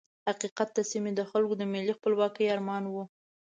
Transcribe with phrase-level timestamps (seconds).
[0.29, 3.03] حقیقت د سیمې د خلکو د ملي خپلواکۍ ارمان وو.